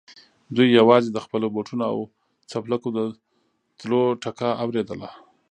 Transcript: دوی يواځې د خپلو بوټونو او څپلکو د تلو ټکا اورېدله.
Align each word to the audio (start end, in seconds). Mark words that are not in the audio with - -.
دوی 0.55 0.67
يواځې 0.79 1.09
د 1.13 1.17
خپلو 1.25 1.47
بوټونو 1.55 1.83
او 1.91 1.97
څپلکو 2.51 2.89
د 2.97 2.99
تلو 3.79 4.01
ټکا 4.23 4.49
اورېدله. 4.63 5.09